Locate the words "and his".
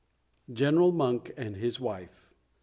1.37-1.79